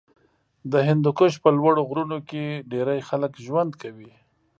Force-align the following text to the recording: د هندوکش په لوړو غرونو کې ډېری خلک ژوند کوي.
د 0.71 0.73
هندوکش 0.87 1.33
په 1.43 1.49
لوړو 1.57 1.81
غرونو 1.89 2.17
کې 2.29 2.43
ډېری 2.71 2.99
خلک 3.09 3.31
ژوند 3.45 3.71
کوي. 3.81 4.11